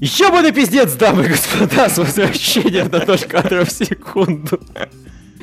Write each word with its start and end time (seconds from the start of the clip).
Ёбаный 0.00 0.52
пиздец, 0.52 0.94
дамы 0.94 1.24
и 1.24 1.28
господа, 1.28 1.88
с 1.88 1.98
возвращением 1.98 2.88
на 2.90 3.04
0 3.04 3.18
кадров 3.28 3.68
в 3.68 3.72
секунду. 3.72 4.60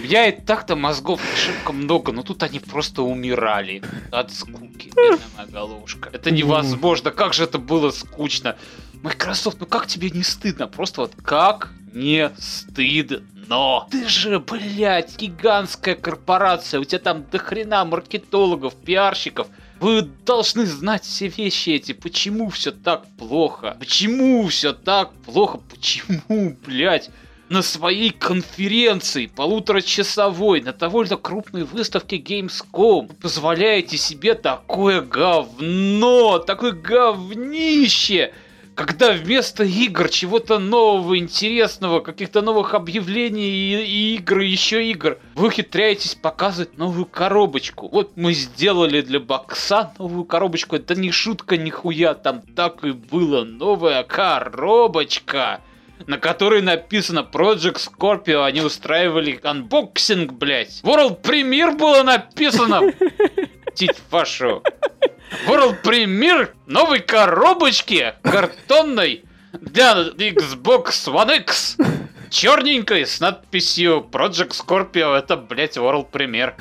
Я 0.04 0.28
и 0.28 0.42
так-то 0.42 0.76
мозгов 0.76 1.22
шибко 1.38 1.72
много, 1.72 2.12
но 2.12 2.24
тут 2.24 2.44
они 2.44 2.60
просто 2.60 3.04
умирали 3.04 3.82
от 4.12 4.34
скуки. 4.34 4.92
Бедная 4.94 5.48
головушка. 5.50 6.10
Это 6.12 6.32
невозможно. 6.32 7.12
Как 7.12 7.34
же 7.34 7.46
это 7.46 7.60
было 7.60 7.92
скучно. 7.92 8.58
Microsoft, 9.02 9.62
ну 9.62 9.68
как 9.68 9.88
тебе 9.88 10.10
не 10.10 10.24
стыдно? 10.24 10.68
Просто 10.68 11.02
вот 11.02 11.14
как 11.24 11.72
не 11.94 12.30
стыдно? 12.38 13.24
Ты 13.92 14.08
же, 14.08 14.40
блядь, 14.40 15.18
гигантская 15.18 15.96
корпорация. 15.96 16.80
У 16.80 16.84
тебя 16.84 17.00
там 17.00 17.26
дохрена 17.30 17.86
маркетологов, 17.86 18.76
пиарщиков. 18.76 19.48
Вы 19.80 20.02
должны 20.02 20.66
знать 20.66 21.04
все 21.04 21.28
вещи 21.28 21.72
эти. 21.72 21.92
Почему 21.94 22.50
все 22.50 22.72
так 22.72 23.06
плохо? 23.18 23.76
Почему 23.80 24.48
все 24.48 24.74
так 24.74 25.14
плохо? 25.26 25.60
Почему, 25.70 26.58
блядь? 26.66 27.10
на 27.50 27.62
своей 27.62 28.10
конференции 28.10 29.28
полуторачасовой 29.28 30.62
на 30.62 30.74
довольно 30.74 31.18
крупной 31.18 31.64
выставке 31.64 32.18
Gamescom 32.18 33.14
позволяете 33.22 33.98
себе 33.98 34.34
такое 34.34 35.02
говно, 35.02 36.40
такое 36.40 36.72
говнище, 36.72 38.34
когда 38.76 39.12
вместо 39.12 39.64
игр 39.64 40.10
чего-то 40.10 40.60
нового, 40.60 41.18
интересного, 41.18 42.00
каких-то 42.00 42.42
новых 42.42 42.74
объявлений 42.74 43.50
и, 43.50 43.84
и 43.84 44.16
игр, 44.16 44.40
и 44.40 44.50
еще 44.50 44.90
игр, 44.90 45.18
вы 45.36 45.48
ухитряетесь 45.48 46.16
показывать 46.16 46.78
новую 46.78 47.06
коробочку. 47.06 47.88
Вот 47.88 48.14
мы 48.16 48.34
сделали 48.34 49.02
для 49.02 49.20
бокса 49.20 49.94
новую 50.00 50.26
коробочку. 50.26 50.76
Это 50.76 50.96
не 50.96 51.12
шутка 51.12 51.58
нихуя, 51.58 52.14
там 52.14 52.42
так 52.42 52.84
и 52.84 52.92
было. 52.92 53.44
Новая 53.44 54.04
коробочка 54.04 55.62
на 56.08 56.18
которой 56.18 56.62
написано 56.62 57.28
Project 57.32 57.78
Scorpio, 57.78 58.44
они 58.46 58.62
устраивали 58.62 59.40
анбоксинг, 59.44 60.34
блять. 60.34 60.82
World 60.84 61.22
Premiere 61.22 61.78
было 61.78 62.04
написано. 62.04 62.94
Тить 63.76 63.98
вашу. 64.10 64.64
World 65.48 65.82
Premiere 65.84 66.50
новой 66.68 67.00
коробочки 67.00 68.14
картонной 68.22 69.24
для 69.54 69.94
Xbox 69.94 71.08
One 71.08 71.40
X. 71.42 71.78
Черненькой 72.30 73.06
с 73.06 73.20
надписью 73.20 74.08
Project 74.12 74.52
Scorpio. 74.52 75.16
Это, 75.16 75.38
блять, 75.38 75.78
World 75.78 76.10
Premiere. 76.12 76.56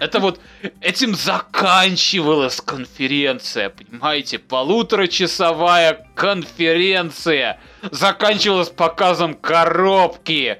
Это 0.00 0.20
вот 0.20 0.40
этим 0.80 1.14
заканчивалась 1.14 2.60
конференция, 2.60 3.70
понимаете? 3.70 4.38
Полуторачасовая 4.38 6.06
конференция 6.14 7.60
заканчивалась 7.90 8.68
показом 8.70 9.34
коробки. 9.34 10.58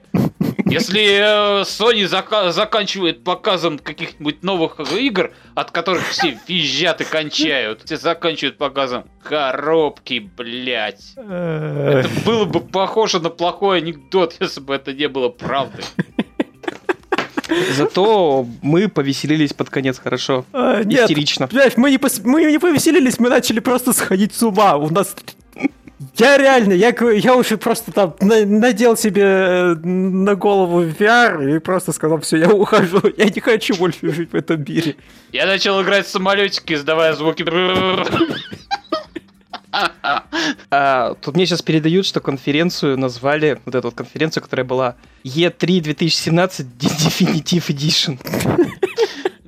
Если 0.66 1.02
э, 1.02 1.62
Sony 1.62 2.04
зака- 2.06 2.50
заканчивает 2.50 3.22
показом 3.22 3.78
каких-нибудь 3.78 4.42
новых 4.42 4.80
игр, 4.92 5.32
от 5.54 5.70
которых 5.70 6.08
все 6.08 6.38
визжат 6.48 7.00
и 7.02 7.04
кончают, 7.04 7.82
все 7.84 7.96
заканчивают 7.98 8.56
показом 8.56 9.04
коробки, 9.22 10.30
блядь. 10.36 11.12
Это 11.16 12.08
было 12.24 12.44
бы 12.44 12.60
похоже 12.60 13.20
на 13.20 13.30
плохой 13.30 13.78
анекдот, 13.78 14.36
если 14.40 14.60
бы 14.60 14.74
это 14.74 14.92
не 14.94 15.08
было 15.08 15.28
правдой. 15.28 15.84
Зато 17.76 18.46
мы 18.62 18.88
повеселились 18.88 19.52
под 19.52 19.70
конец 19.70 19.98
хорошо. 19.98 20.44
А, 20.52 20.82
нет, 20.82 21.02
Истерично. 21.02 21.46
блядь, 21.46 21.76
мы 21.76 21.90
не, 21.90 21.98
пос- 21.98 22.22
мы 22.24 22.44
не 22.44 22.58
повеселились, 22.58 23.18
мы 23.18 23.28
начали 23.28 23.60
просто 23.60 23.92
сходить 23.92 24.34
с 24.34 24.42
ума. 24.42 24.76
У 24.76 24.90
нас... 24.90 25.14
Я 26.16 26.36
реально, 26.38 26.72
я, 26.74 26.94
я 27.14 27.34
уже 27.34 27.56
просто 27.56 27.92
там 27.92 28.14
на- 28.20 28.44
надел 28.44 28.96
себе 28.96 29.22
э, 29.22 29.74
на 29.84 30.34
голову 30.34 30.82
VR 30.84 31.56
и 31.56 31.60
просто 31.60 31.92
сказал, 31.92 32.20
все, 32.20 32.36
я 32.38 32.48
ухожу, 32.50 33.00
я 33.16 33.24
не 33.26 33.40
хочу 33.40 33.74
больше 33.76 34.12
жить 34.12 34.32
в 34.32 34.36
этом 34.36 34.64
мире. 34.68 34.96
Я 35.32 35.46
начал 35.46 35.80
играть 35.82 36.06
в 36.06 36.10
самолетики, 36.10 36.74
издавая 36.74 37.14
звуки. 37.14 37.44
А, 40.70 41.14
тут 41.14 41.34
мне 41.34 41.46
сейчас 41.46 41.62
передают, 41.62 42.06
что 42.06 42.20
конференцию 42.20 42.98
назвали, 42.98 43.60
вот 43.64 43.74
эту 43.74 43.88
вот 43.88 43.94
конференцию, 43.94 44.42
которая 44.42 44.66
была 44.66 44.96
E3 45.24 45.80
2017 45.80 46.66
Definitive 46.78 47.66
Edition. 47.68 48.18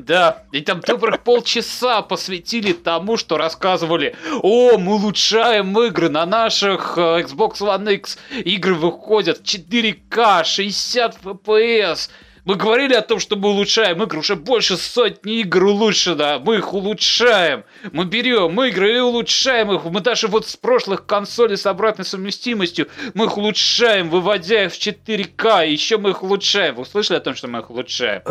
Да, 0.07 0.45
и 0.53 0.61
там 0.61 0.81
добрых 0.81 1.25
полчаса 1.25 2.01
посвятили 2.01 2.73
тому, 2.73 3.17
что 3.17 3.37
рассказывали, 3.37 4.15
о, 4.41 4.79
мы 4.79 4.95
улучшаем 4.95 5.77
игры 5.81 6.09
на 6.09 6.25
наших 6.25 6.95
э, 6.97 7.23
Xbox 7.23 7.55
One 7.55 7.93
X, 7.95 8.17
игры 8.45 8.75
выходят 8.75 9.39
в 9.39 9.43
4К, 9.43 10.45
60 10.45 11.19
FPS. 11.25 12.09
Мы 12.47 12.55
говорили 12.55 12.95
о 12.95 13.03
том, 13.03 13.19
что 13.19 13.35
мы 13.35 13.49
улучшаем 13.49 14.01
игры, 14.05 14.21
уже 14.21 14.37
больше 14.37 14.77
сотни 14.77 15.41
игр 15.41 15.65
улучшено, 15.65 16.39
мы 16.39 16.59
их 16.59 16.73
улучшаем. 16.73 17.65
Мы 17.91 18.05
берем 18.05 18.63
игры 18.63 18.97
и 18.97 19.01
улучшаем 19.01 19.73
их. 19.73 19.85
Мы 19.85 20.01
даже 20.01 20.29
вот 20.29 20.47
с 20.47 20.57
прошлых 20.57 21.07
консолей 21.07 21.57
с 21.57 21.67
обратной 21.67 22.05
совместимостью, 22.05 22.89
мы 23.15 23.27
их 23.27 23.37
улучшаем, 23.37 24.11
выводя 24.11 24.67
их 24.67 24.73
в 24.73 24.79
4К, 24.79 25.69
еще 25.69 25.99
мы 25.99 26.11
их 26.11 26.23
улучшаем. 26.23 26.77
Вы 26.77 26.87
слышали 26.87 27.17
о 27.17 27.21
том, 27.21 27.35
что 27.35 27.49
мы 27.49 27.59
их 27.59 27.69
улучшаем? 27.69 28.23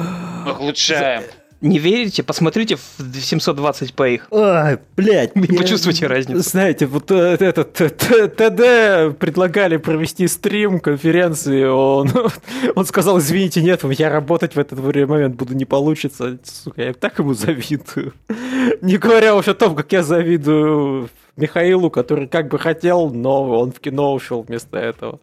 Мы 0.45 0.51
их 0.51 0.61
улучшаем. 0.61 1.23
Не 1.65 1.79
верите? 1.79 2.21
Посмотрите 2.23 2.75
в 2.75 2.81
720p 2.99 4.13
их. 4.13 4.27
Ай, 4.31 4.77
блядь. 4.95 5.35
И 5.35 5.51
я- 5.53 5.57
почувствуйте 5.59 6.07
разницу. 6.07 6.41
Знаете, 6.41 6.85
вот 6.85 7.09
э, 7.11 7.37
этот 7.39 7.73
т- 7.73 7.89
ТД 7.89 9.17
предлагали 9.17 9.77
провести 9.77 10.27
стрим 10.27 10.79
конференции, 10.79 11.65
он, 11.65 12.09
он 12.75 12.85
сказал, 12.85 13.19
извините, 13.19 13.61
нет, 13.61 13.81
я 13.97 14.09
работать 14.09 14.55
в 14.55 14.59
этот 14.59 14.79
момент 14.79 15.35
буду 15.35 15.53
не 15.55 15.65
получится. 15.65 16.37
Сука, 16.43 16.83
я 16.83 16.93
так 16.93 17.17
ему 17.19 17.33
завидую. 17.33 18.13
Не 18.81 18.97
говоря 18.97 19.35
уж 19.35 19.47
о 19.47 19.53
том, 19.53 19.75
как 19.75 19.91
я 19.91 20.03
завидую 20.03 21.09
Михаилу, 21.37 21.89
который 21.89 22.27
как 22.27 22.47
бы 22.49 22.59
хотел, 22.59 23.09
но 23.09 23.49
он 23.59 23.71
в 23.71 23.79
кино 23.79 24.13
ушел 24.13 24.43
вместо 24.47 24.77
этого. 24.77 25.19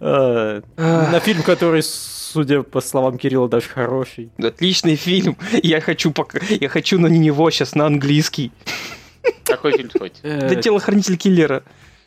Э, 0.00 0.60
На 0.76 1.20
фильм, 1.20 1.42
который, 1.42 1.82
судя 1.82 2.62
по 2.62 2.80
словам 2.80 3.18
Кирилла, 3.18 3.48
даже 3.48 3.68
хороший. 3.68 4.30
Отличный 4.38 4.96
фильм. 4.96 5.36
Я 5.62 5.80
хочу 5.80 6.10
пока... 6.12 6.38
Я 6.48 6.68
хочу 6.68 6.98
на 6.98 7.06
него 7.08 7.50
сейчас 7.50 7.74
на 7.74 7.86
английский. 7.86 8.52
Какой 9.44 9.76
фильм 9.76 9.90
хоть? 9.98 10.20
Э, 10.22 10.48
Да 10.48 10.54
телохранитель 10.56 11.16
киллера. 11.16 11.62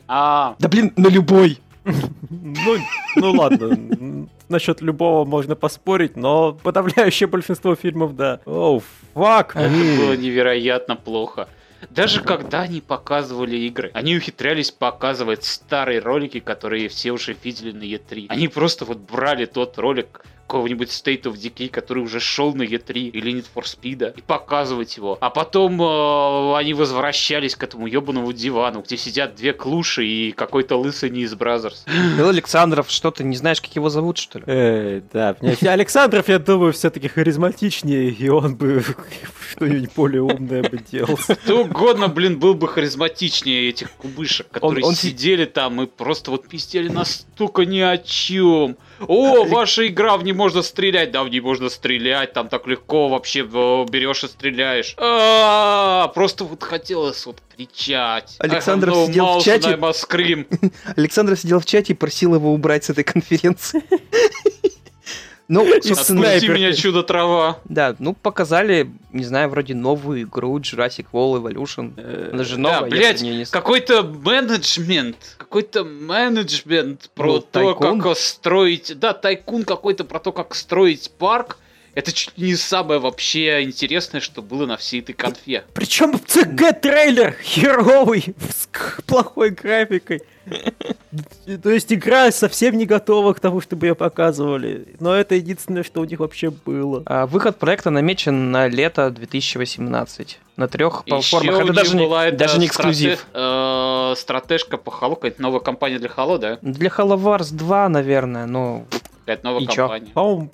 А, 0.08 0.56
Да 0.58 0.68
блин, 0.68 0.92
на 0.96 1.08
любой. 1.08 1.58
Ну, 1.84 2.76
ну 3.16 3.32
ладно, 3.32 4.28
насчет 4.48 4.80
любого 4.82 5.24
можно 5.24 5.56
поспорить, 5.56 6.16
но 6.16 6.52
подавляющее 6.52 7.26
большинство 7.26 7.74
фильмов, 7.74 8.14
да. 8.16 8.40
Оу, 8.44 8.82
фак. 9.14 9.56
это 9.56 9.70
было 9.70 10.14
невероятно 10.16 10.94
плохо. 10.96 11.48
Даже 11.88 12.22
когда 12.22 12.60
они 12.62 12.80
показывали 12.80 13.56
игры, 13.56 13.90
они 13.94 14.16
ухитрялись 14.16 14.70
показывать 14.70 15.44
старые 15.44 16.00
ролики, 16.00 16.40
которые 16.40 16.88
все 16.88 17.12
уже 17.12 17.34
видели 17.42 17.72
на 17.72 17.82
E3. 17.82 18.26
Они 18.28 18.48
просто 18.48 18.84
вот 18.84 18.98
брали 18.98 19.46
тот 19.46 19.78
ролик 19.78 20.24
какого-нибудь 20.50 20.88
State 20.88 21.22
of 21.22 21.34
Decay, 21.34 21.68
который 21.68 22.02
уже 22.02 22.18
шел 22.18 22.52
на 22.54 22.62
E3 22.62 23.10
или 23.10 23.32
Need 23.32 23.46
for 23.54 23.62
Speed, 23.62 24.14
и 24.16 24.20
показывать 24.20 24.96
его. 24.96 25.16
А 25.20 25.30
потом 25.30 25.80
э, 25.80 26.56
они 26.56 26.74
возвращались 26.74 27.54
к 27.54 27.62
этому 27.62 27.86
ебаному 27.86 28.32
дивану, 28.32 28.82
где 28.82 28.96
сидят 28.96 29.36
две 29.36 29.52
клуши 29.52 30.04
и 30.04 30.32
какой-то 30.32 30.76
лысый 30.76 31.10
не 31.10 31.20
из 31.20 31.34
Brazzers. 31.36 31.84
Михаил 31.86 32.30
Александров, 32.30 32.90
что 32.90 33.12
ты 33.12 33.22
не 33.22 33.36
знаешь, 33.36 33.60
как 33.60 33.76
его 33.76 33.90
зовут, 33.90 34.18
что 34.18 34.40
ли? 34.40 34.44
Э, 34.48 35.02
да, 35.12 35.36
Александров, 35.40 36.28
я 36.28 36.40
думаю, 36.40 36.72
все-таки 36.72 37.06
харизматичнее, 37.06 38.10
и 38.10 38.28
он 38.28 38.56
бы 38.56 38.82
что-нибудь 39.52 39.90
более 39.94 40.22
умное 40.22 40.64
бы 40.64 40.80
делал. 40.90 41.16
Кто 41.16 41.62
угодно, 41.62 42.08
блин, 42.08 42.40
был 42.40 42.54
бы 42.54 42.66
харизматичнее 42.66 43.68
этих 43.68 43.92
кубышек, 43.92 44.48
которые 44.50 44.84
он 44.84 44.96
сидели 44.96 45.44
там 45.44 45.80
и 45.82 45.86
просто 45.86 46.32
вот 46.32 46.48
пиздели 46.48 46.88
настолько 46.88 47.64
ни 47.64 47.78
о 47.78 47.98
чем. 47.98 48.76
О, 49.06 49.44
ваша 49.44 49.86
игра, 49.86 50.16
в 50.16 50.24
ней 50.24 50.32
можно 50.32 50.62
стрелять. 50.62 51.10
Да, 51.10 51.24
в 51.24 51.28
ней 51.28 51.40
можно 51.40 51.68
стрелять, 51.68 52.32
там 52.32 52.48
так 52.48 52.66
легко 52.66 53.08
вообще 53.08 53.42
берешь 53.42 54.24
и 54.24 54.28
стреляешь. 54.28 54.94
А, 54.98 56.08
Просто 56.14 56.44
вот 56.44 56.62
хотелось 56.62 57.24
вот 57.26 57.38
кричать. 57.56 58.36
Have 58.40 58.90
no 58.90 59.06
сидел 59.06 59.38
в 59.38 59.44
чате. 59.44 59.68
Александр 60.96 61.36
сидел 61.36 61.60
в 61.60 61.66
чате 61.66 61.92
и 61.92 61.96
просил 61.96 62.34
его 62.34 62.52
убрать 62.52 62.84
с 62.84 62.90
этой 62.90 63.04
конференции. 63.04 63.82
Ну, 65.52 65.66
собственно, 65.82 66.28
Отпусти 66.28 66.46
меня, 66.48 66.72
чудо-трава. 66.72 67.58
да, 67.64 67.96
ну, 67.98 68.14
показали, 68.14 68.88
не 69.12 69.24
знаю, 69.24 69.48
вроде 69.48 69.74
новую 69.74 70.22
игру 70.22 70.56
Jurassic 70.60 71.06
World 71.12 71.42
Evolution. 71.42 72.30
Она 72.32 72.44
же 72.44 72.56
новая, 72.56 72.82
Да, 72.82 72.86
блядь, 72.86 73.20
не- 73.20 73.44
какой-то 73.46 74.04
менеджмент, 74.04 75.16
какой-то 75.38 75.82
менеджмент 75.84 77.10
про 77.16 77.26
Ну, 77.26 77.40
то, 77.40 77.46
тайкун? 77.50 78.00
как 78.00 78.16
строить, 78.16 78.92
да, 79.00 79.12
тайкун 79.12 79.64
какой-то 79.64 80.04
про 80.04 80.20
то, 80.20 80.30
как 80.30 80.54
строить 80.54 81.10
парк, 81.18 81.58
Это 81.94 82.12
чуть 82.12 82.38
не 82.38 82.54
самое 82.54 83.00
вообще 83.00 83.64
интересное, 83.64 84.20
что 84.20 84.42
было 84.42 84.64
на 84.66 84.76
всей 84.76 85.00
этой 85.00 85.12
конфе. 85.12 85.64
Причем 85.74 86.12
CG-трейлер 86.14 87.34
херовый, 87.42 88.24
с 88.54 88.68
плохой 89.06 89.50
графикой. 89.50 90.22
То 91.62 91.70
есть 91.70 91.92
игра 91.92 92.30
совсем 92.30 92.76
не 92.78 92.86
готова 92.86 93.32
к 93.34 93.40
тому, 93.40 93.60
чтобы 93.60 93.86
ее 93.86 93.94
показывали. 93.94 94.86
Но 95.00 95.14
это 95.14 95.34
единственное, 95.34 95.82
что 95.82 96.00
у 96.00 96.04
них 96.04 96.20
вообще 96.20 96.50
было. 96.50 97.02
А 97.06 97.26
выход 97.26 97.58
проекта 97.58 97.90
намечен 97.90 98.50
на 98.50 98.68
лето 98.68 99.10
2018. 99.10 100.38
На 100.56 100.68
трех 100.68 101.04
платформах. 101.04 101.60
Это 101.62 101.72
даже 101.72 101.96
не, 101.96 102.30
даже 102.32 102.58
не 102.58 102.66
страте- 102.66 102.68
эксклюзив. 102.68 103.26
э, 103.32 104.14
стратежка 104.16 104.76
по 104.76 104.90
Halo, 104.90 105.14
какая-то 105.14 105.40
новая 105.42 105.60
компания 105.60 105.98
для 105.98 106.08
Halo, 106.08 106.38
да? 106.38 106.58
Для 106.62 106.88
Halo 106.90 107.16
Wars 107.18 107.52
2, 107.54 107.88
наверное, 107.88 108.46
но... 108.46 108.84
Какая-то 109.20 109.44
новая 109.46 109.62
IP 109.62 109.66
компания. 109.66 110.10
По-моему, 110.12 110.50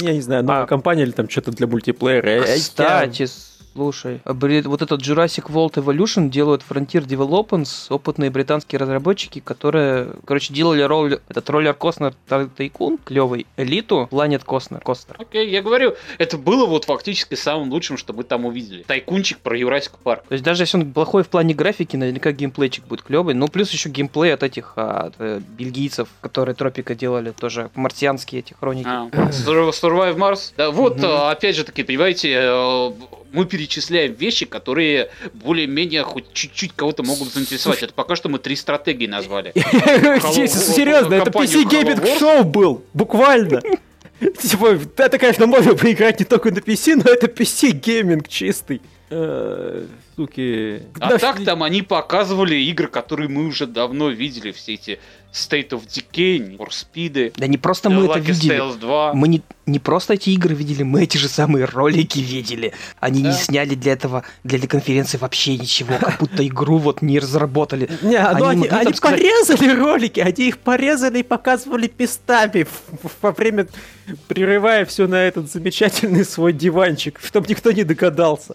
я 0.00 0.12
не 0.12 0.20
знаю, 0.20 0.44
новая 0.44 0.62
IP 0.62 0.66
компания 0.66 1.02
или 1.02 1.10
там 1.10 1.28
что-то 1.28 1.52
для 1.52 1.66
мультиплеера. 1.66 2.44
Кстати, 2.44 3.26
слушай, 3.72 4.20
а, 4.24 4.32
вот 4.32 4.82
этот 4.82 5.00
Jurassic 5.02 5.46
World 5.50 5.74
Evolution 5.74 6.28
делают 6.28 6.62
Frontier 6.68 7.06
Developments, 7.06 7.86
опытные 7.90 8.30
британские 8.30 8.78
разработчики, 8.78 9.40
которые, 9.40 10.10
короче, 10.26 10.52
делали 10.54 10.82
Roller, 10.82 11.20
этот 11.28 11.48
Roller 11.50 11.74
Coaster 11.74 12.14
Tycoon, 12.28 12.98
клевый, 13.04 13.46
Элиту, 13.56 14.08
Planet 14.10 14.42
Костнер, 14.44 14.80
Coaster. 14.80 15.16
Окей, 15.18 15.48
я 15.50 15.62
говорю, 15.62 15.94
это 16.18 16.38
было 16.38 16.66
вот 16.66 16.84
фактически 16.84 17.34
самым 17.34 17.70
лучшим, 17.70 17.96
что 17.96 18.12
мы 18.12 18.24
там 18.24 18.44
увидели. 18.44 18.82
Тайкунчик 18.82 19.38
про 19.38 19.56
Jurassic 19.56 19.92
Park. 19.98 20.24
То 20.28 20.34
есть 20.34 20.44
даже 20.44 20.62
если 20.62 20.78
он 20.78 20.92
плохой 20.92 21.22
в 21.22 21.28
плане 21.28 21.54
графики, 21.54 21.96
наверняка 21.96 22.32
геймплейчик 22.32 22.86
будет 22.86 23.02
клевый. 23.02 23.34
Ну, 23.34 23.48
плюс 23.48 23.70
еще 23.70 23.88
геймплей 23.88 24.34
от 24.34 24.42
этих 24.42 24.74
а, 24.76 25.06
от, 25.06 25.14
э, 25.18 25.40
бельгийцев, 25.48 26.08
которые 26.20 26.54
Тропика 26.54 26.94
делали, 26.94 27.30
тоже 27.30 27.70
марсианские 27.74 28.40
эти 28.40 28.54
хроники. 28.54 28.86
А, 28.86 29.08
Sur- 29.30 29.70
Survive 29.70 30.16
Mars. 30.16 30.52
Да, 30.56 30.70
вот, 30.70 31.02
а, 31.02 31.30
опять 31.30 31.56
же 31.56 31.64
таки, 31.64 31.82
понимаете, 31.82 32.32
э, 32.32 32.90
мы 33.32 33.46
перечисляем 33.46 34.12
вещи, 34.12 34.46
которые 34.46 35.10
более-менее 35.32 36.02
хоть 36.04 36.32
чуть-чуть 36.32 36.72
кого-то 36.74 37.02
могут 37.02 37.32
заинтересовать. 37.32 37.82
Это 37.82 37.92
пока 37.94 38.16
что 38.16 38.28
мы 38.28 38.38
три 38.38 38.56
стратегии 38.56 39.06
назвали. 39.06 39.52
Серьезно, 39.54 41.14
это 41.14 41.30
PC 41.30 41.64
Gaming? 41.64 42.18
Show 42.20 42.44
был, 42.44 42.84
буквально. 42.92 43.62
Типа, 44.38 44.78
это, 44.96 45.18
конечно, 45.18 45.46
можно 45.46 45.74
поиграть 45.74 46.20
не 46.20 46.24
только 46.24 46.50
на 46.50 46.58
PC, 46.58 47.02
но 47.04 47.10
это 47.10 47.26
PC 47.26 47.70
гейминг 47.70 48.28
чистый. 48.28 48.80
Э, 49.14 49.86
Суки. 50.16 50.82
А 51.00 51.18
так 51.18 51.42
там 51.44 51.62
они 51.62 51.82
показывали 51.82 52.54
игры, 52.54 52.86
которые 52.88 53.28
мы 53.28 53.46
уже 53.46 53.66
давно 53.66 54.08
видели. 54.10 54.52
Все 54.52 54.74
эти 54.74 54.98
State 55.32 55.70
of 55.70 55.86
Decay, 55.86 56.56
For 56.58 56.68
Speed, 56.68 57.32
Да 57.36 57.46
не 57.46 57.56
просто 57.56 57.88
мы 57.90 58.04
это 58.06 58.18
видели. 58.18 58.56
Tales 58.56 58.78
2. 58.78 59.14
Мы 59.14 59.28
не, 59.28 59.42
не 59.66 59.78
просто 59.78 60.14
эти 60.14 60.30
игры 60.30 60.54
видели, 60.54 60.82
мы 60.82 61.04
эти 61.04 61.16
же 61.16 61.28
самые 61.28 61.64
ролики 61.64 62.18
видели. 62.18 62.72
Они 63.00 63.22
Да. 63.22 63.28
не 63.30 63.34
сняли 63.34 63.74
для 63.74 63.92
этого, 63.92 64.24
для 64.44 64.58
этой 64.58 64.66
конференции 64.66 65.16
вообще 65.18 65.56
ничего, 65.56 65.96
как 65.98 66.18
будто 66.18 66.46
игру 66.46 66.76
вот 66.78 67.00
не 67.02 67.18
разработали. 67.18 67.88
Не, 68.02 68.18
ну 68.38 68.46
Они 68.46 68.66
они, 68.68 68.92
порезали 68.92 69.74
ролики, 69.74 70.20
они 70.20 70.48
их 70.48 70.58
порезали 70.58 71.20
и 71.20 71.22
показывали 71.22 71.86
в- 73.02 73.22
во 73.22 73.32
время, 73.32 73.66
прерывая 74.28 74.84
все 74.84 75.06
на 75.06 75.22
этот 75.22 75.50
замечательный 75.50 76.24
свой 76.24 76.52
диванчик, 76.52 77.20
чтобы 77.24 77.46
никто 77.48 77.72
не 77.72 77.84
догадался. 77.84 78.54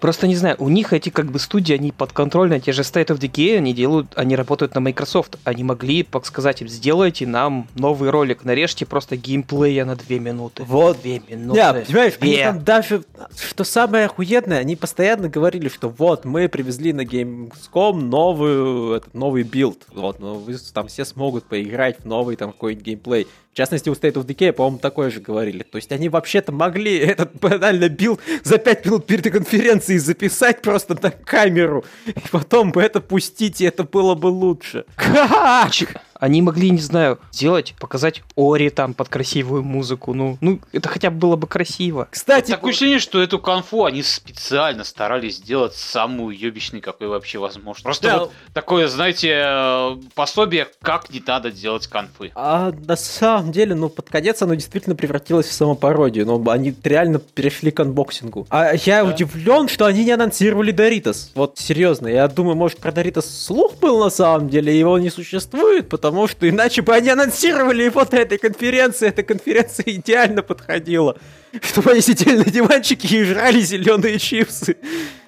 Просто 0.00 0.26
не 0.26 0.34
знаю, 0.34 0.56
у 0.58 0.68
них 0.68 0.92
эти 0.92 1.10
как 1.10 1.30
бы 1.30 1.38
студии, 1.38 1.74
они 1.74 1.92
подконтрольны, 1.92 2.58
те 2.58 2.72
же 2.72 2.82
State 2.82 3.08
of 3.08 3.18
Decay, 3.18 3.58
они 3.58 3.74
делают, 3.74 4.08
они 4.16 4.34
работают 4.34 4.74
на 4.74 4.80
Microsoft. 4.80 5.36
Они 5.44 5.62
могли 5.62 6.06
сказать 6.24 6.62
им, 6.62 6.68
сделайте 6.68 7.26
нам 7.26 7.68
новый 7.74 8.10
ролик, 8.10 8.44
нарежьте 8.44 8.86
просто 8.86 9.16
геймплея 9.16 9.84
на 9.84 9.96
две 9.96 10.18
минуты. 10.18 10.64
Вот. 10.64 11.00
Две 11.02 11.20
минуты. 11.28 11.60
Не, 11.60 11.84
понимаешь, 11.84 12.14
они 12.20 12.32
Две. 12.32 12.44
там 12.44 12.64
даже, 12.64 13.04
что 13.36 13.64
самое 13.64 14.06
охуенное, 14.06 14.58
они 14.58 14.74
постоянно 14.76 15.28
говорили, 15.28 15.68
что 15.68 15.88
вот, 15.90 16.24
мы 16.24 16.48
привезли 16.48 16.92
на 16.92 17.02
Gamescom 17.02 18.00
новую, 18.00 18.94
этот, 18.94 19.14
новый 19.14 19.42
билд, 19.42 19.86
вот, 19.92 20.18
ну, 20.18 20.34
вы 20.34 20.56
там 20.72 20.88
все 20.88 21.04
смогут 21.04 21.44
поиграть 21.44 22.00
в 22.00 22.04
новый 22.06 22.36
там 22.36 22.52
какой-нибудь 22.52 22.84
геймплей. 22.84 23.26
В 23.52 23.56
частности, 23.56 23.88
у 23.88 23.94
State 23.94 24.12
of 24.12 24.26
Decay, 24.26 24.52
по-моему, 24.52 24.78
такое 24.78 25.10
же 25.10 25.20
говорили. 25.20 25.64
То 25.64 25.76
есть 25.76 25.90
они 25.90 26.08
вообще-то 26.08 26.52
могли 26.52 26.96
этот 26.98 27.34
банально 27.40 27.88
билд 27.88 28.20
за 28.44 28.58
5 28.58 28.86
минут 28.86 29.06
перед 29.06 29.28
конференцией 29.30 29.89
записать 29.98 30.62
просто 30.62 30.96
на 31.00 31.10
камеру, 31.10 31.84
и 32.06 32.14
потом 32.30 32.72
бы 32.72 32.82
это 32.82 33.00
пустить, 33.00 33.60
и 33.60 33.64
это 33.64 33.84
было 33.84 34.14
бы 34.14 34.26
лучше. 34.26 34.84
Как? 34.96 35.72
Они 36.20 36.42
могли, 36.42 36.70
не 36.70 36.78
знаю, 36.80 37.18
сделать, 37.32 37.74
показать 37.80 38.22
Ori 38.36 38.68
там 38.70 38.94
под 38.94 39.08
красивую 39.08 39.62
музыку. 39.62 40.12
Ну, 40.14 40.36
ну 40.40 40.60
это 40.72 40.88
хотя 40.88 41.10
бы 41.10 41.16
было 41.18 41.36
бы 41.36 41.46
красиво. 41.46 42.08
Кстати, 42.10 42.50
Такое 42.50 42.70
ощущение, 42.70 42.98
что 42.98 43.20
эту 43.22 43.38
конфу 43.38 43.84
они 43.86 44.02
специально 44.02 44.84
старались 44.84 45.36
сделать 45.36 45.74
самую 45.74 46.38
ебичной, 46.38 46.80
какой 46.80 47.08
вообще 47.08 47.38
возможно. 47.38 47.82
Просто 47.84 48.06
Да. 48.06 48.18
вот 48.20 48.32
такое, 48.52 48.88
знаете, 48.88 49.30
э, 49.44 49.96
пособие, 50.14 50.68
как 50.82 51.10
не 51.10 51.22
надо 51.26 51.50
делать 51.50 51.86
конфы. 51.86 52.32
А 52.34 52.72
на 52.86 52.96
самом 52.96 53.50
деле, 53.52 53.74
ну, 53.74 53.88
под 53.88 54.10
конец 54.10 54.42
оно 54.42 54.54
действительно 54.54 54.94
превратилось 54.96 55.46
в 55.46 55.52
самопародию. 55.52 56.26
Но 56.26 56.42
они 56.50 56.74
реально 56.84 57.18
перешли 57.18 57.70
к 57.70 57.80
анбоксингу. 57.80 58.46
А 58.50 58.72
я 58.74 59.04
Да. 59.04 59.10
удивлен, 59.10 59.68
что 59.68 59.86
они 59.86 60.04
не 60.04 60.10
анонсировали 60.12 60.70
Доритас. 60.70 61.30
Вот 61.34 61.58
серьезно, 61.58 62.08
я 62.08 62.28
думаю, 62.28 62.56
может, 62.56 62.78
про 62.78 62.92
Doritos 62.92 63.24
слух 63.30 63.76
был 63.78 64.00
на 64.00 64.10
самом 64.10 64.48
деле, 64.50 64.74
и 64.74 64.78
его 64.78 64.98
не 64.98 65.08
существует, 65.08 65.88
потому 65.88 66.09
что 66.28 66.48
иначе 66.48 66.82
бы 66.82 66.94
они 66.94 67.08
анонсировали 67.10 67.84
его 67.84 68.04
на 68.10 68.16
этой 68.16 68.38
конференции. 68.38 69.08
Эта 69.08 69.22
конференция 69.22 69.84
идеально 69.86 70.42
подходила. 70.42 71.16
Чтобы 71.62 71.90
они 71.90 72.00
сидели 72.00 72.36
на 72.36 72.44
диванчике 72.44 73.08
и 73.08 73.24
жрали 73.24 73.60
зеленые 73.60 74.20
чипсы. 74.20 74.76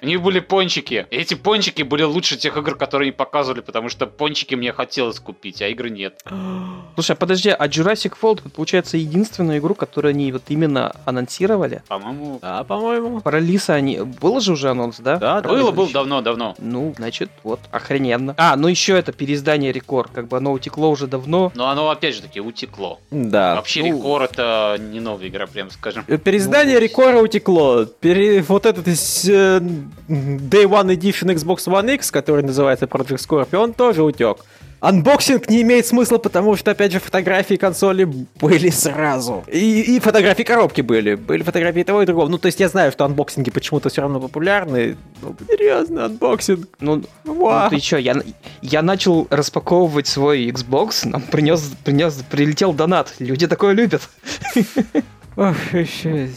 У 0.01 0.05
них 0.05 0.21
были 0.21 0.39
пончики. 0.39 1.05
И 1.11 1.15
эти 1.17 1.33
пончики 1.33 1.81
были 1.83 2.03
лучше 2.03 2.37
тех 2.37 2.55
игр, 2.55 2.75
которые 2.75 3.07
они 3.07 3.11
показывали, 3.11 3.59
потому 3.59 3.89
что 3.89 4.07
пончики 4.07 4.55
мне 4.55 4.71
хотелось 4.71 5.19
купить, 5.19 5.61
а 5.61 5.67
игры 5.67 5.89
нет. 5.89 6.21
Слушай, 6.95 7.11
а 7.11 7.15
подожди, 7.15 7.49
а 7.49 7.67
Jurassic 7.67 8.13
World, 8.21 8.49
получается, 8.51 8.95
единственную 8.95 9.59
игру, 9.59 9.75
которую 9.75 10.11
они 10.11 10.31
вот 10.31 10.43
именно 10.47 10.95
анонсировали? 11.05 11.83
По-моему, 11.89 12.39
Да, 12.41 12.63
по-моему. 12.63 13.19
Про 13.19 13.39
Лиса 13.39 13.73
они... 13.73 13.99
Был 13.99 14.39
же 14.39 14.53
уже 14.53 14.69
анонс, 14.69 14.97
да? 14.99 15.17
Да, 15.17 15.41
Про 15.41 15.49
было, 15.49 15.83
еще? 15.83 15.93
давно-давно. 15.93 16.55
Ну, 16.57 16.93
значит, 16.97 17.29
вот, 17.43 17.59
охрененно. 17.71 18.33
А, 18.37 18.55
ну 18.55 18.69
еще 18.69 18.97
это 18.97 19.11
переиздание 19.11 19.73
Рекорд, 19.73 20.11
как 20.13 20.27
бы 20.29 20.37
оно 20.37 20.53
утекло 20.53 20.72
уже 20.81 21.07
давно. 21.07 21.51
Но 21.55 21.69
оно 21.69 21.89
опять 21.89 22.15
же 22.15 22.21
таки 22.21 22.39
утекло. 22.41 22.99
Да. 23.11 23.55
Вообще 23.55 23.81
ну- 23.81 23.97
ReCore 23.97 24.23
это 24.23 24.77
не 24.79 24.99
новая 24.99 25.27
игра, 25.27 25.47
прям 25.47 25.69
скажем. 25.69 26.03
Переиздание 26.05 26.75
Ну, 26.75 26.81
ReCore 26.81 27.12
а 27.12 27.17
утекло. 27.19 27.85
Пере... 27.85 28.41
Вот 28.41 28.65
этот 28.65 28.87
из, 28.87 29.27
э, 29.29 29.59
Day 29.59 30.65
One 30.65 30.95
Edition 30.95 31.33
Xbox 31.35 31.65
One 31.67 31.93
X, 31.95 32.11
который 32.11 32.43
называется 32.43 32.85
Project 32.85 33.19
Scorpio, 33.27 33.57
он 33.57 33.73
тоже 33.73 34.03
утек. 34.03 34.37
Анбоксинг 34.83 35.49
не 35.49 35.61
имеет 35.61 35.85
смысла, 35.85 36.17
потому 36.17 36.57
что, 36.57 36.71
опять 36.71 36.91
же, 36.91 36.99
фотографии 36.99 37.55
консоли 37.55 38.03
были 38.41 38.69
сразу. 38.69 39.45
И, 39.49 39.95
и 39.95 39.99
фотографии 40.01 40.43
коробки 40.43 40.81
были. 40.81 41.15
Были 41.15 41.41
фотографии 41.41 41.83
того 41.83 42.01
и 42.01 42.05
другого. 42.05 42.27
Ну, 42.27 42.37
то 42.37 42.47
есть 42.47 42.59
я 42.59 42.67
знаю, 42.67 42.91
что 42.91 43.05
анбоксинги 43.05 43.49
почему-то 43.49 43.87
все 43.87 44.01
равно 44.01 44.19
популярны. 44.19 44.97
Ну, 45.21 45.37
серьезно, 45.47 46.03
анбоксинг. 46.05 46.67
Ну, 46.81 47.01
Вау. 47.23 47.63
ну 47.63 47.69
ты 47.69 47.79
чё, 47.79 47.97
я, 47.97 48.21
я 48.61 48.81
начал 48.81 49.25
распаковывать 49.29 50.07
свой 50.07 50.49
Xbox, 50.49 51.07
нам 51.07 51.21
принес, 51.21 51.71
принес, 51.85 52.15
прилетел 52.29 52.73
донат. 52.73 53.13
Люди 53.19 53.47
такое 53.47 53.71
любят. 53.71 54.01
Ох, 55.37 55.55
еще... 55.71 56.27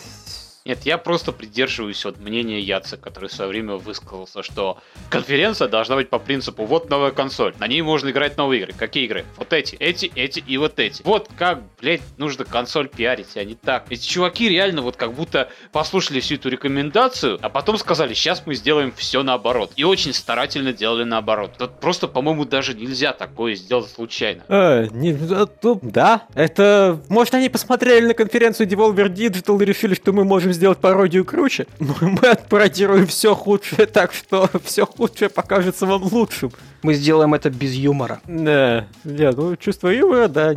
Нет, 0.66 0.80
я 0.82 0.98
просто 0.98 1.30
придерживаюсь 1.30 2.04
от 2.04 2.18
мнения 2.18 2.58
Яца, 2.58 2.96
который 2.96 3.28
в 3.28 3.32
свое 3.32 3.48
время 3.48 3.76
высказался, 3.76 4.42
что 4.42 4.78
конференция 5.10 5.68
должна 5.68 5.94
быть 5.94 6.10
по 6.10 6.18
принципу 6.18 6.64
вот 6.64 6.90
новая 6.90 7.12
консоль, 7.12 7.54
на 7.60 7.68
ней 7.68 7.82
можно 7.82 8.10
играть 8.10 8.36
новые 8.36 8.62
игры. 8.62 8.74
Какие 8.76 9.04
игры? 9.04 9.24
Вот 9.36 9.52
эти, 9.52 9.76
эти, 9.76 10.10
эти 10.16 10.40
и 10.40 10.56
вот 10.56 10.80
эти. 10.80 11.04
Вот 11.04 11.30
как, 11.38 11.60
блядь, 11.80 12.02
нужно 12.18 12.44
консоль 12.44 12.88
пиарить, 12.88 13.36
а 13.36 13.44
не 13.44 13.54
так. 13.54 13.84
Эти 13.90 14.04
чуваки 14.04 14.48
реально 14.48 14.82
вот 14.82 14.96
как 14.96 15.12
будто 15.12 15.50
послушали 15.70 16.18
всю 16.18 16.34
эту 16.34 16.48
рекомендацию, 16.48 17.38
а 17.42 17.48
потом 17.48 17.78
сказали, 17.78 18.12
сейчас 18.12 18.42
мы 18.44 18.56
сделаем 18.56 18.92
все 18.96 19.22
наоборот. 19.22 19.70
И 19.76 19.84
очень 19.84 20.12
старательно 20.12 20.72
делали 20.72 21.04
наоборот. 21.04 21.52
Тут 21.58 21.78
просто, 21.78 22.08
по-моему, 22.08 22.44
даже 22.44 22.74
нельзя 22.74 23.12
такое 23.12 23.54
сделать 23.54 23.88
случайно. 23.88 24.42
А, 24.48 24.86
не, 24.86 25.12
да, 25.12 25.46
ну, 25.62 25.78
да, 25.80 26.26
это... 26.34 27.00
Может, 27.08 27.34
они 27.34 27.48
посмотрели 27.50 28.06
на 28.06 28.14
конференцию 28.14 28.68
Devolver 28.68 29.06
Digital 29.14 29.62
и 29.62 29.64
решили, 29.64 29.94
что 29.94 30.12
мы 30.12 30.24
можем 30.24 30.55
сделать 30.56 30.78
пародию 30.78 31.24
круче? 31.24 31.66
Ну, 31.78 31.94
мы 32.00 32.28
отпародируем 32.28 33.06
все 33.06 33.34
худшее 33.34 33.86
так, 33.86 34.12
что 34.12 34.50
все 34.64 34.84
худшее 34.84 35.28
покажется 35.28 35.86
вам 35.86 36.02
лучшим. 36.02 36.50
Мы 36.82 36.94
сделаем 36.94 37.34
это 37.34 37.48
без 37.48 37.74
юмора. 37.74 38.20
Да, 38.26 38.86
нет, 39.04 39.36
ну, 39.36 39.56
чувство 39.56 39.88
юмора, 39.88 40.28
да. 40.28 40.54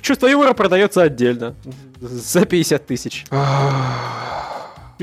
Чувство 0.00 0.26
юмора 0.26 0.52
продается 0.52 1.02
отдельно. 1.02 1.54
За 2.00 2.44
50 2.44 2.86
тысяч. 2.86 3.24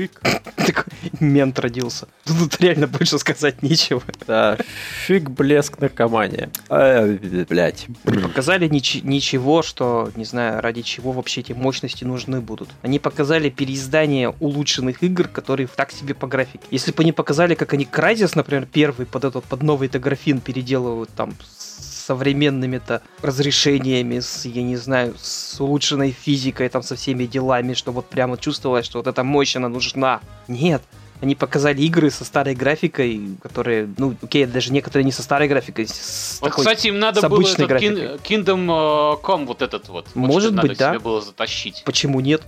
Шик. 0.00 0.20
Такой 0.56 0.84
мент 1.20 1.58
родился. 1.58 2.08
Тут 2.24 2.58
реально 2.60 2.86
больше 2.86 3.18
сказать 3.18 3.62
нечего. 3.62 4.02
Да, 4.26 4.56
шик, 5.04 5.28
блеск, 5.28 5.78
наркомания. 5.78 6.50
А, 6.70 7.06
блять. 7.48 7.86
Показали 8.04 8.66
нич- 8.66 9.02
ничего, 9.02 9.62
что, 9.62 10.10
не 10.16 10.24
знаю, 10.24 10.62
ради 10.62 10.80
чего 10.82 11.12
вообще 11.12 11.42
эти 11.42 11.52
мощности 11.52 12.04
нужны 12.04 12.40
будут. 12.40 12.70
Они 12.80 12.98
показали 12.98 13.50
переиздание 13.50 14.30
улучшенных 14.40 15.02
игр, 15.02 15.28
которые 15.28 15.66
так 15.66 15.92
себе 15.92 16.14
по 16.14 16.26
графике. 16.26 16.64
Если 16.70 16.92
бы 16.92 17.02
они 17.02 17.12
показали, 17.12 17.54
как 17.54 17.74
они 17.74 17.84
Crysis, 17.84 18.32
например, 18.34 18.66
первый 18.72 19.06
под 19.06 19.24
этот, 19.24 19.44
под 19.44 19.62
новый 19.62 19.88
графин 19.88 20.40
переделывают 20.40 21.10
там 21.10 21.34
с 21.42 21.89
современными-то 22.10 23.02
разрешениями, 23.22 24.18
с, 24.18 24.44
я 24.44 24.64
не 24.64 24.74
знаю, 24.74 25.14
с 25.16 25.60
улучшенной 25.60 26.10
физикой, 26.10 26.68
там, 26.68 26.82
со 26.82 26.96
всеми 26.96 27.24
делами, 27.24 27.74
что 27.74 27.92
вот 27.92 28.06
прямо 28.06 28.36
чувствовалось, 28.36 28.84
что 28.84 28.98
вот 28.98 29.06
эта 29.06 29.22
мощь, 29.22 29.54
она 29.54 29.68
нужна. 29.68 30.20
Нет, 30.48 30.82
они 31.20 31.34
показали 31.34 31.82
игры 31.82 32.10
со 32.10 32.24
старой 32.24 32.54
графикой, 32.54 33.20
которые, 33.42 33.88
ну, 33.98 34.14
окей, 34.22 34.46
даже 34.46 34.72
некоторые 34.72 35.04
не 35.04 35.12
со 35.12 35.22
старой 35.22 35.48
графикой, 35.48 35.86
с 35.86 36.38
Вот, 36.40 36.50
такой- 36.50 36.64
кстати, 36.64 36.88
им 36.88 36.98
надо 36.98 37.20
с 37.20 37.28
было 37.28 37.42
этот 37.42 37.68
графикой. 37.68 38.16
Kingdom 38.18 38.64
э, 38.64 39.22
Come 39.22 39.46
вот 39.46 39.62
этот 39.62 39.88
вот. 39.88 40.06
Вот 40.14 40.16
Может 40.16 40.52
надо 40.54 40.68
быть, 40.68 40.78
да. 40.78 40.90
себе 40.90 40.98
было 41.00 41.20
затащить. 41.20 41.82
Почему 41.84 42.20
нет? 42.20 42.42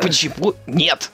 Почему 0.00 0.54
нет? 0.66 1.10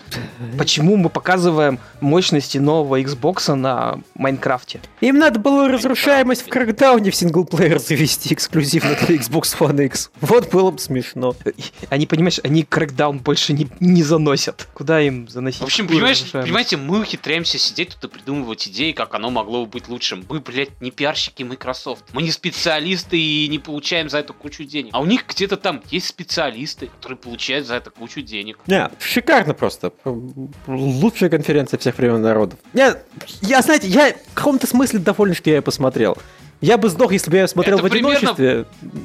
Почему 0.58 0.96
мы 0.96 1.08
показываем 1.10 1.78
мощности 2.00 2.58
нового 2.58 3.00
Xbox 3.00 3.54
на 3.54 4.00
Майнкрафте? 4.14 4.80
Им 5.00 5.18
надо 5.18 5.38
было 5.38 5.68
разрушаемость 5.68 6.42
в 6.42 6.48
кракдауне 6.48 7.10
в 7.10 7.14
синглплеер 7.16 7.78
завести 7.78 8.34
эксклюзивно 8.34 8.96
для 9.06 9.16
Xbox 9.16 9.56
One 9.58 9.86
X. 9.86 10.10
Вот 10.20 10.50
было 10.50 10.70
бы 10.70 10.78
смешно. 10.78 11.34
Они, 11.90 12.06
понимаешь, 12.06 12.40
они 12.42 12.62
крэкдаун 12.62 13.18
больше 13.18 13.52
не, 13.52 13.68
не 13.80 14.02
заносят. 14.02 14.68
Куда 14.74 15.00
им 15.00 15.28
заносить? 15.28 15.60
В 15.60 15.64
общем, 15.64 15.86
понимаешь, 15.88 16.24
понимаете, 16.32 16.76
мы 16.88 17.00
ухитряемся 17.00 17.58
сидеть 17.58 17.90
тут 17.90 18.10
и 18.10 18.14
придумывать 18.14 18.66
идеи, 18.66 18.92
как 18.92 19.14
оно 19.14 19.28
могло 19.28 19.66
бы 19.66 19.72
быть 19.72 19.88
лучшим. 19.88 20.24
Мы, 20.26 20.40
блядь, 20.40 20.80
не 20.80 20.90
пиарщики 20.90 21.42
Microsoft. 21.42 22.04
Мы 22.14 22.22
не 22.22 22.30
специалисты 22.30 23.18
и 23.20 23.46
не 23.48 23.58
получаем 23.58 24.08
за 24.08 24.20
это 24.20 24.32
кучу 24.32 24.64
денег. 24.64 24.94
А 24.94 25.00
у 25.00 25.04
них 25.04 25.26
где-то 25.28 25.58
там 25.58 25.82
есть 25.90 26.06
специалисты, 26.06 26.86
которые 26.86 27.18
получают 27.18 27.66
за 27.66 27.74
это 27.74 27.90
кучу 27.90 28.22
денег. 28.22 28.58
Не, 28.66 28.88
шикарно 29.00 29.52
просто. 29.52 29.92
Лучшая 30.66 31.28
конференция 31.28 31.76
всех 31.76 31.98
времен 31.98 32.22
народов. 32.22 32.58
Не, 32.72 32.94
я, 33.42 33.60
знаете, 33.60 33.86
я 33.86 34.14
в 34.30 34.34
каком-то 34.34 34.66
смысле 34.66 35.00
доволен, 35.00 35.34
что 35.34 35.50
я 35.50 35.56
ее 35.56 35.62
посмотрел. 35.62 36.16
Я 36.62 36.78
бы 36.78 36.88
сдох, 36.88 37.12
если 37.12 37.30
бы 37.30 37.36
я 37.36 37.46
смотрел 37.46 37.78
Это 37.78 37.86
в 37.86 37.92
одиночестве. 37.92 38.64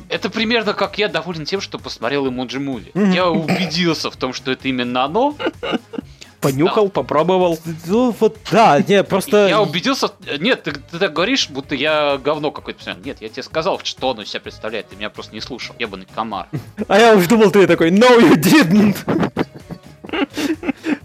Это 0.10 0.30
примерно 0.30 0.74
как 0.74 0.98
я 0.98 1.10
доволен 1.10 1.44
тем, 1.46 1.60
что 1.60 1.78
посмотрел 1.78 2.26
Emoji 2.28 2.60
Movie. 2.60 2.92
Мгм. 2.94 3.12
Я 3.12 3.30
убедился 3.30 4.10
в 4.10 4.16
том, 4.16 4.32
что 4.32 4.52
это 4.52 4.70
именно 4.70 5.04
оно. 5.04 5.36
Понюхал, 6.44 6.90
попробовал. 6.90 7.58
Ну, 7.88 8.16
вот, 8.20 8.38
да, 8.52 8.82
не, 8.82 9.04
просто... 9.04 9.48
Я 9.48 9.62
убедился... 9.62 10.12
Нет, 10.40 10.64
ты, 10.64 10.74
ты 10.74 11.00
так 11.00 11.14
говоришь, 11.14 11.50
будто 11.50 11.74
я 11.74 12.18
говно 12.18 12.52
какое-то. 12.52 12.96
Нет, 13.04 13.22
я 13.22 13.30
тебе 13.30 13.44
сказал, 13.44 13.80
что 13.84 14.12
оно 14.12 14.22
из 14.22 14.30
себя 14.30 14.42
представляет. 14.42 14.90
Ты 14.90 14.96
меня 14.96 15.10
просто 15.10 15.34
не 15.34 15.42
слушал. 15.42 15.76
Ебаный 15.80 16.08
комар. 16.14 16.48
А 16.88 17.00
я 17.00 17.16
уж 17.16 17.28
думал, 17.28 17.52
ты 17.52 17.66
такой, 17.66 17.92
no, 17.92 18.20
you 18.20 18.36
didn't. 18.36 18.98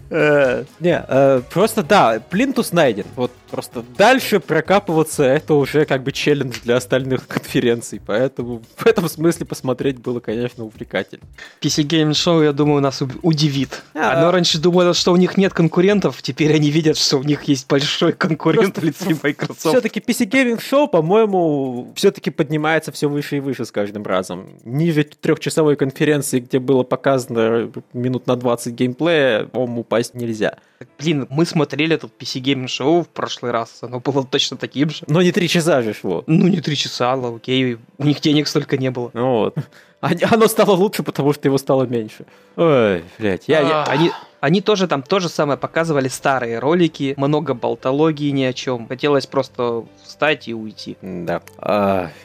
Э, 0.09 0.63
Не, 0.79 1.03
э, 1.07 1.41
просто 1.51 1.83
да, 1.83 2.21
плинтус 2.29 2.71
найден. 2.71 3.05
Вот 3.15 3.31
просто 3.49 3.83
дальше 3.97 4.39
прокапываться 4.39 5.23
это 5.23 5.53
уже 5.53 5.85
как 5.85 6.03
бы 6.03 6.11
челлендж 6.11 6.57
для 6.63 6.77
остальных 6.77 7.27
конференций. 7.27 8.01
Поэтому 8.05 8.61
в 8.77 8.85
этом 8.85 9.09
смысле 9.09 9.45
посмотреть 9.45 9.99
было, 9.99 10.19
конечно, 10.19 10.65
увлекательно. 10.65 11.23
PC 11.61 11.83
Game 11.83 12.11
Show, 12.11 12.43
я 12.43 12.53
думаю, 12.53 12.81
нас 12.81 13.01
удивит. 13.21 13.81
А. 13.93 14.17
Оно 14.17 14.31
раньше 14.31 14.59
думало, 14.59 14.93
что 14.93 15.11
у 15.11 15.15
них 15.15 15.37
нет 15.37 15.53
конкурентов, 15.53 16.21
теперь 16.21 16.53
они 16.53 16.69
видят, 16.69 16.97
что 16.97 17.17
у 17.17 17.23
них 17.23 17.43
есть 17.43 17.67
большой 17.67 18.13
конкурент 18.13 18.77
в 18.77 18.83
лице 18.83 19.15
Microsoft. 19.21 19.59
Все-таки 19.59 19.99
PC 19.99 20.29
Gaming 20.29 20.59
Show, 20.59 20.87
по-моему, 20.87 21.91
все-таки 21.95 22.29
поднимается 22.29 22.91
все 22.91 23.09
выше 23.09 23.37
и 23.37 23.39
выше 23.39 23.65
с 23.65 23.71
каждым 23.71 24.03
разом. 24.03 24.49
Ниже 24.63 25.03
трехчасовой 25.03 25.75
конференции, 25.75 26.39
где 26.39 26.59
было 26.59 26.83
показано 26.83 27.71
минут 27.93 28.27
на 28.27 28.35
20 28.35 28.73
геймплея, 28.73 29.45
по-моему, 29.45 29.83
упасть 29.99 30.13
нельзя. 30.13 30.57
Блин, 30.97 31.27
мы 31.29 31.45
смотрели 31.45 31.95
этот 31.95 32.11
PC 32.17 32.41
Game 32.41 32.65
Show 32.65 33.03
в 33.03 33.07
прошлый 33.09 33.51
раз, 33.51 33.79
оно 33.81 33.99
было 33.99 34.23
точно 34.25 34.57
таким 34.57 34.89
же. 34.89 35.03
Но 35.07 35.21
не 35.21 35.31
три 35.31 35.47
часа 35.47 35.81
же 35.81 35.93
шло. 35.93 36.23
Ну, 36.27 36.47
не 36.47 36.61
три 36.61 36.75
часа, 36.75 37.15
ладно, 37.15 37.35
окей, 37.37 37.77
у 37.97 38.05
них 38.05 38.21
денег 38.21 38.47
столько 38.47 38.77
не 38.77 38.91
было. 38.91 39.11
Ну 39.13 39.31
вот. 39.39 39.55
А- 40.01 40.11
Оно 40.31 40.47
стало 40.47 40.71
лучше, 40.71 41.03
потому 41.03 41.33
что 41.33 41.47
его 41.49 41.57
стало 41.57 41.83
меньше. 41.83 42.25
Ой, 42.55 43.03
блядь, 43.17 43.49
я... 43.49 43.59
я-. 43.59 43.83
Они, 43.83 44.11
они 44.39 44.61
тоже 44.61 44.87
там 44.87 45.03
то 45.03 45.19
же 45.19 45.27
самое 45.27 45.57
показывали 45.57 46.07
старые 46.07 46.59
ролики, 46.59 47.13
много 47.17 47.53
болтологии 47.53 48.29
ни 48.31 48.43
о 48.43 48.53
чем. 48.53 48.87
Хотелось 48.87 49.27
просто 49.27 49.83
встать 50.01 50.47
и 50.47 50.53
уйти. 50.53 50.95
Да. 51.01 51.41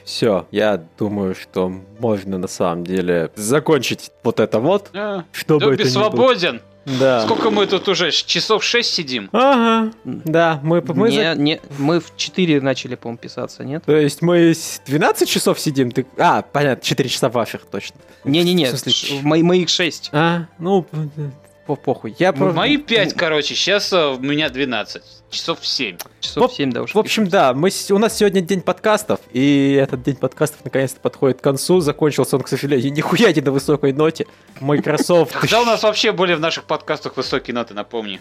все, 0.05 0.47
я 0.53 0.81
думаю, 0.99 1.35
что 1.35 1.73
можно 1.99 2.39
на 2.39 2.47
самом 2.47 2.85
деле 2.85 3.31
закончить 3.35 4.13
вот 4.23 4.39
это 4.39 4.61
вот. 4.61 4.91
А, 4.95 5.25
Чтобы 5.33 5.75
это 5.75 5.83
ни 5.83 6.11
было. 6.11 6.59
Да. 6.87 7.23
Сколько 7.23 7.51
мы 7.51 7.67
тут 7.67 7.89
уже? 7.89 8.11
Часов 8.11 8.63
6 8.63 8.93
сидим? 8.95 9.29
Ага. 9.33 9.93
Да, 10.05 10.61
мы, 10.63 10.83
мы, 10.87 11.11
не, 11.11 11.17
за- 11.17 11.35
не, 11.35 11.61
мы 11.79 12.01
в 12.01 12.15
4 12.17 12.61
начали, 12.61 12.95
по-моему, 12.95 13.19
писаться, 13.19 13.65
нет? 13.65 13.83
То 13.85 13.97
есть 13.97 14.21
мы 14.23 14.53
с 14.55 14.81
12 14.87 15.29
часов 15.29 15.59
сидим? 15.59 15.91
Ты... 15.91 16.07
А, 16.19 16.43
понятно, 16.43 16.85
4 16.85 17.09
часа 17.09 17.29
ваших 17.31 17.67
точно. 17.67 17.97
Не-не-не, 18.25 18.67
В 18.71 19.21
в 19.21 19.25
мои- 19.25 19.43
моих 19.43 19.69
6. 19.69 20.11
А, 20.13 20.47
ну, 20.59 20.87
по 21.67 21.77
похуй. 21.77 22.15
Я 22.19 22.33
про- 22.33 22.53
Мои 22.53 22.77
5, 22.77 23.15
короче, 23.15 23.55
сейчас 23.55 23.93
у 23.93 24.19
меня 24.19 24.51
12. 24.51 25.03
Часов 25.35 25.67
7. 25.67 25.97
Часов 26.21 26.53
В- 26.53 26.55
7, 26.55 26.71
да, 26.71 26.83
уж. 26.83 26.95
В 26.95 26.99
общем, 26.99 27.27
да, 27.27 27.53
мы, 27.55 27.71
у 27.91 27.99
нас 27.99 28.17
сегодня 28.17 28.41
день 28.41 28.61
подкастов, 28.61 29.19
и 29.33 29.73
этот 29.73 30.01
день 30.05 30.15
подкастов 30.15 30.65
наконец-то 30.65 31.01
подходит 31.01 31.41
к 31.41 31.43
концу. 31.43 31.81
Закончился 31.81 32.37
он, 32.37 32.43
к 32.43 32.49
сожалению, 32.49 32.93
нихуя 32.97 33.33
не 33.33 33.41
на 33.41 33.51
высокой 33.51 33.93
ноте. 33.93 34.27
Microsoft... 34.61 35.33
Когда 35.33 35.61
у 35.61 35.65
нас 35.65 35.83
вообще 35.83 36.13
были 36.13 36.35
в 36.35 36.41
наших 36.41 36.65
подкастах 36.65 37.17
высокие 37.17 37.53
ноты, 37.53 37.75
напомни. 37.75 38.21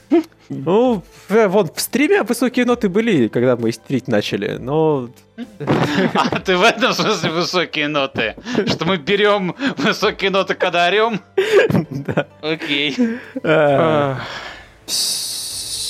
Ну, 0.50 1.04
э, 1.30 1.48
вон, 1.48 1.70
в 1.74 1.80
стриме 1.80 2.24
высокие 2.24 2.66
ноты 2.66 2.90
были, 2.90 3.28
когда 3.28 3.56
мы 3.58 3.72
стрить 3.72 4.08
начали, 4.08 4.58
но... 4.58 5.10
А 6.16 6.40
ты 6.40 6.58
в 6.58 6.64
этом 6.64 6.94
смысле 6.94 7.30
высокие 7.30 7.88
ноты? 7.90 8.36
Что 8.66 8.86
мы 8.86 8.98
берем 8.98 9.56
высокие 9.78 10.32
ноты, 10.32 10.56
когда 10.56 10.88
орем? 10.88 11.22
Да. 11.92 12.28
Окей. 12.42 12.98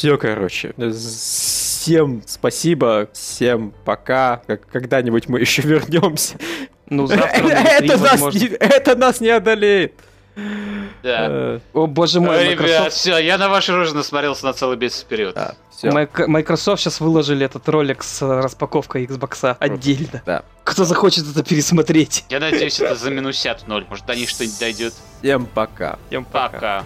А, 0.04 0.06
Все, 0.06 0.18
короче. 0.18 0.74
Всем 0.92 2.22
спасибо, 2.26 3.08
всем 3.14 3.74
пока. 3.86 4.42
Когда-нибудь 4.72 5.30
мы 5.30 5.40
еще 5.40 5.62
вернемся. 5.62 6.36
Ну, 6.90 7.08
завтра 7.08 7.42
на 7.44 7.64
E3, 7.64 7.86
Это 7.86 7.98
нас 7.98 8.12
возможно. 8.12 8.40
не- 8.40 8.48
это 8.48 8.96
нас 8.96 9.22
не 9.22 9.30
одолеет. 9.30 9.94
Да. 10.36 11.28
Э, 11.30 11.60
О, 11.74 11.86
боже 11.88 12.20
мой, 12.20 12.36
Ой, 12.38 12.44
Ребят, 12.50 12.60
Microsoft, 12.62 12.92
все, 12.94 13.18
я 13.20 13.38
на 13.38 13.50
ваши 13.50 13.74
рожи 13.74 13.96
насмотрелся 13.96 14.46
на 14.46 14.54
целый 14.54 14.78
месяц 14.78 15.02
вперед. 15.02 15.36
да, 15.36 15.56
всё. 15.72 15.90
Майк- 15.92 16.28
Microsoft 16.28 16.82
сейчас 16.82 17.00
выложили 17.00 17.46
этот 17.46 17.68
ролик 17.70 18.04
с 18.04 18.22
э, 18.22 18.26
распаковкой 18.42 19.06
Xbox 19.06 19.56
отдельно. 19.60 20.22
Да. 20.26 20.44
Кто 20.64 20.86
захочет 20.86 21.26
это 21.30 21.44
пересмотреть? 21.44 22.26
Я 22.30 22.40
надеюсь, 22.40 22.80
это 22.80 22.96
заминусят 22.96 23.62
в 23.62 23.68
ноль. 23.68 23.86
Может, 23.90 24.06
до 24.06 24.16
них 24.16 24.30
что-нибудь 24.30 24.60
дойдет. 24.60 24.94
Всем 25.22 25.46
пока. 25.46 25.98
Всем 26.08 26.26
Пока. 26.26 26.84